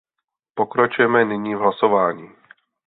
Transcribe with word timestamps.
Pokračujeme 0.53 1.25
nyní 1.25 1.55
v 1.55 1.59
hlasování. 1.59 2.29